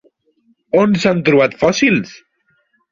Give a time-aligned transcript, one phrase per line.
[0.81, 2.19] On s'han trobat fòssils?